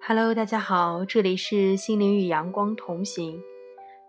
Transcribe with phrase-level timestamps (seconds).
[0.00, 3.40] hello 大家好这里是心灵与阳光同行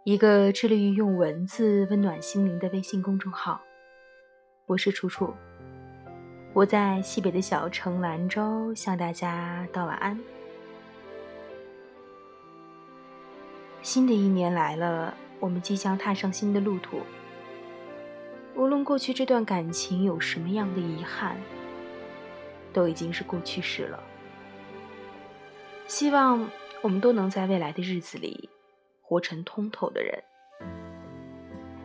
[0.05, 3.61] 一个致力于用文字温暖心灵的微信公众号。
[4.65, 5.33] 我是楚楚
[6.53, 10.19] 我在西北的小城兰州向大家道晚安。
[13.81, 17.01] 新的一年来了我们即将踏上新的路途。
[18.55, 21.37] 无论过去这段感情有什么样的遗憾，
[22.73, 24.03] 都已经是过去式了。
[25.87, 26.47] 希望
[26.81, 28.49] 我们都能在未来的日子里
[29.01, 30.21] 活成通透的人。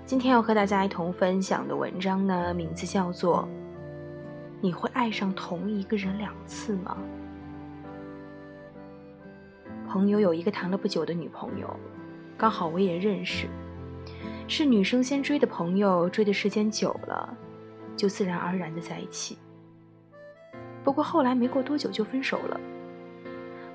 [0.05, 3.43] 今天要和大家一同分享的文章呢，名字叫做
[4.61, 6.97] 《你会爱上同一个人两次吗？》
[9.91, 11.75] 朋友有一个谈了不久的女朋友，
[12.37, 13.49] 刚好我也认识，
[14.49, 17.37] 是女生先追的朋友，追的时间久了，
[17.97, 19.39] 就自然而然的在一起。
[20.83, 22.61] 不过后来没过多久就分手了。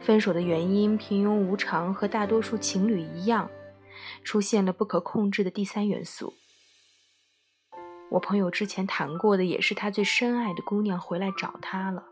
[0.02, 3.50] 分手的原因平庸无常，和大多数情侣一样，
[4.24, 6.34] 出现了不可控制的第三元素。
[8.12, 12.04] 我朋友之前谈过的也是他最深爱的姑娘回来找他了，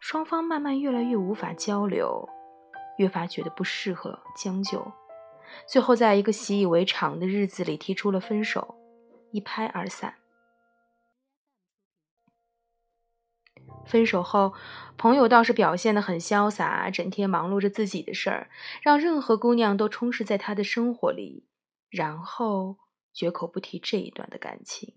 [0.00, 2.28] 双方慢慢越来越无法交流，
[2.98, 4.92] 越发觉得不适合将就，
[5.66, 8.74] 最后在一个习以为常的日子里提出了分手，
[9.32, 10.14] 一拍而散。
[13.84, 14.52] 分手后，
[14.96, 18.50] 朋友倒是表现得很潇洒，整天忙碌着自己的事儿，
[18.82, 21.46] 让任何姑娘都充斥在他的生活里，
[21.88, 22.78] 然后
[23.12, 24.96] 绝口不提这一段的感情。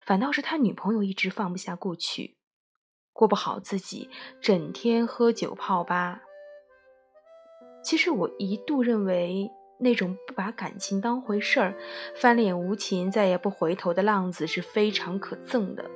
[0.00, 2.36] 反倒是他女朋友一直放不下过去，
[3.12, 4.10] 过不好自己，
[4.42, 6.20] 整天喝酒泡吧。
[7.82, 11.74] 其实我一度认为，那种不把感情当回事儿、
[12.14, 15.90] 翻脸无情、再也不回头的浪子是非常可憎的。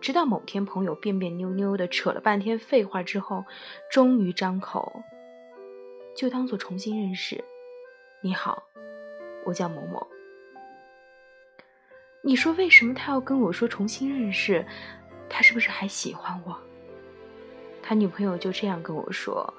[0.00, 3.44] 直到某天，朋友别别扭扭的扯了半天废话之后，
[3.90, 5.02] 终于张口，
[6.14, 7.42] 就当做重新认识。
[8.22, 8.62] 你好，
[9.46, 10.06] 我叫某某。
[12.22, 14.64] 你说为什么他要跟我说重新认识？
[15.28, 16.56] 他是不是还喜欢我？
[17.82, 19.52] 他女朋友就这样跟我说。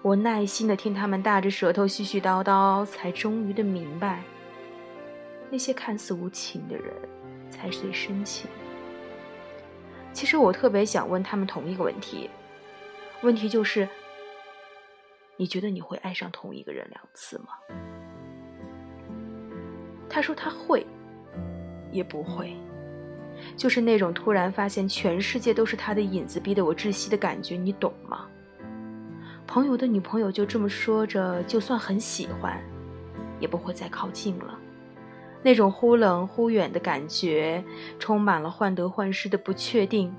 [0.00, 4.22] 我耐心的听他们大着舌头絮絮叨叨，才终于的明白，
[5.50, 6.92] 那些看似无情的人，
[7.50, 8.48] 才是最深情。
[10.12, 12.28] 其实我特别想问他们同一个问题，
[13.22, 13.88] 问题就是：
[15.36, 17.48] 你觉得你会爱上同一个人两次吗？
[20.08, 20.86] 他说他会，
[21.90, 22.54] 也不会，
[23.56, 28.28] 就是那种突然发现全世界都是他的影子，逼得我窒息的感觉，你懂吗？
[29.46, 32.58] 朋友的女朋友就这么说着，就算很喜欢，
[33.38, 34.58] 也不会再靠近了。
[35.42, 37.62] 那种忽冷忽远的感觉，
[37.98, 40.14] 充满了患得患失的不确定，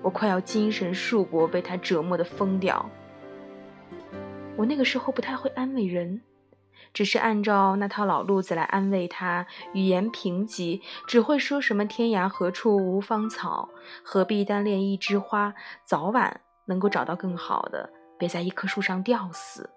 [0.00, 2.88] 我快要精神束缚，被他折磨的疯掉。
[4.56, 6.22] 我那个时候不太会安慰人，
[6.94, 13.68] 只是按照那套老路子来安慰他，语言贫瘠，只会说什么“天涯何处无芳草，
[14.04, 17.90] 何必单恋一枝花”，早晚能够找到更好的，
[18.22, 19.68] 别在一棵树上吊死。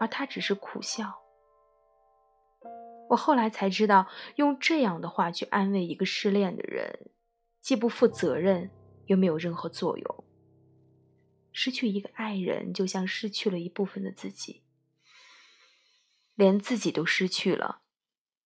[0.00, 1.20] 而他只是苦笑。
[3.10, 7.10] 我后来才知道，用这样的话去安慰一个失恋的人，
[7.60, 8.70] 既不负责任，
[9.04, 10.24] 又没有任何作用。
[11.52, 14.62] 失去一个爱人，就像失去了一部分的自己，
[16.34, 17.82] 连自己都失去了，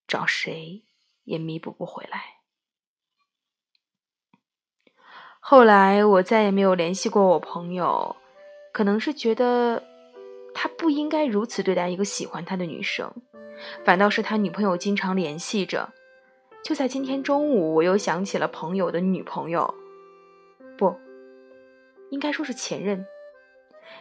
[0.09, 0.85] 找谁
[1.23, 2.36] 也弥补不回来。
[5.49, 8.17] 后来我再也没有联系过我朋友，
[8.73, 9.81] 可能是觉得
[10.53, 13.09] 他不应该如此对待一个喜欢他的女生。
[13.85, 15.89] 反倒是他女朋友经常联系着。
[16.65, 19.73] 就在今天中午，我又想起了朋友的女朋友，
[20.77, 20.93] 不，
[22.11, 23.07] 应该说是前任。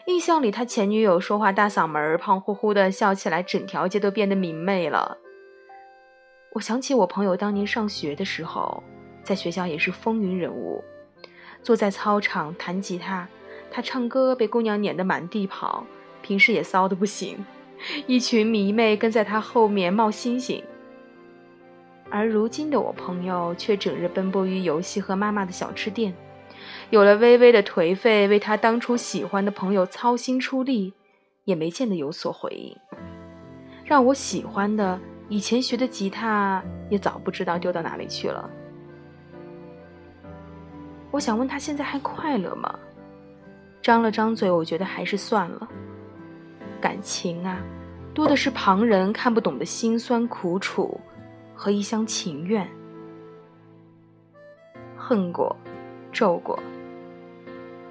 [0.07, 5.19] 印象里，他前女友说话大嗓门，胖乎乎的，笑起来整条街都变得明媚了。
[6.53, 8.81] 我想起我朋友当年上学的时候，
[9.23, 10.83] 在学校也是风云人物，
[11.65, 13.27] 坐在操场弹吉他，
[13.71, 15.83] 他唱歌被姑娘撵得满地跑，
[16.21, 17.43] 平时也骚的不行。
[18.05, 20.63] 一群迷妹跟在他后面冒星星，
[22.11, 26.13] 而如今的我朋友却整日奔波于游戏和妈妈的小吃店，
[26.91, 30.93] 有了微微的颓废，为他当初喜欢的朋友操心出力，
[31.45, 32.77] 也没见得有所回应。
[33.83, 38.47] 让我喜欢的以前学的吉他，也早不知道丢到哪里去了。
[41.15, 42.77] 我想问他现在还快乐吗？
[43.81, 45.65] 张了张嘴，我觉得还是算了。
[46.81, 47.57] 感情啊，
[48.13, 50.99] 多的是旁人看不懂的辛酸苦楚
[51.53, 52.69] 和一厢情愿。
[54.97, 55.55] 恨过，
[56.11, 56.59] 咒过，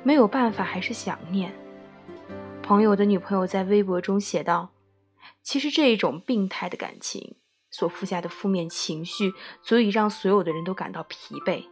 [0.03, 1.51] 没有办法，还是想念。
[2.63, 4.69] 朋友的女朋友在微博中写道
[5.43, 7.37] ：“其实这一种病态的感情
[7.71, 9.33] 所附加的负面情绪，
[9.63, 11.65] 足以让所有的人都感到疲惫。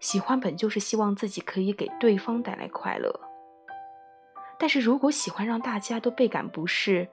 [0.00, 3.20] 喜欢本就是希望自己可以给对方带来快乐，
[4.58, 7.10] 但是如果喜欢让大家都倍感不适，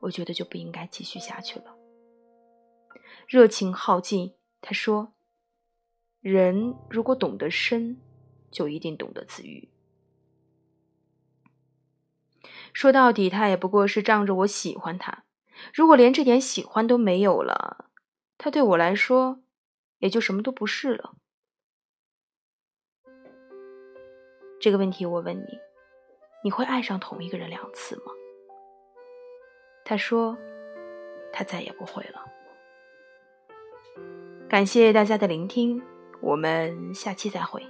[0.00, 1.74] 我觉得就不应该继续下去了。
[3.26, 5.12] 热情耗尽，他说：
[6.20, 7.98] 人如果懂得深，
[8.50, 9.68] 就一定懂得自愈。”
[12.72, 15.24] 说到底，他也不过是仗着我喜欢他。
[15.74, 17.90] 如果连这点喜欢都没有了，
[18.36, 19.40] 他对我来说
[19.98, 21.16] 也就什么都不是了。
[24.60, 25.58] 这个问题我问你：
[26.42, 28.12] 你会爱上同一个人两次吗？
[29.84, 30.36] 他说
[31.32, 32.24] ：“他再也不会了。”
[34.48, 35.82] 感谢大家的聆听，
[36.20, 37.62] 我们下期再会。